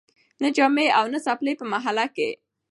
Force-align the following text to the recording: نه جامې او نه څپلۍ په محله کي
نه 0.41 0.49
جامې 0.55 0.87
او 0.99 1.05
نه 1.13 1.19
څپلۍ 1.25 1.53
په 1.59 1.65
محله 1.73 2.05
کي 2.15 2.29